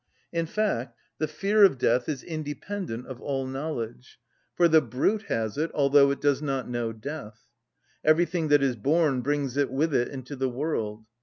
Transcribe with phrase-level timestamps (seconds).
[0.33, 4.17] In fact, the fear of death is independent of all knowledge;
[4.55, 7.41] for the brute has it, although it does not know death.
[8.03, 11.05] Everything that is born brings it with it into the world.